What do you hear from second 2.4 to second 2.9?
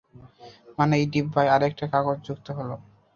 হলো।